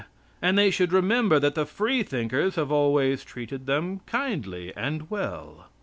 [0.41, 5.67] And they should remember that the Free Thinkers have always treated them kindly and well.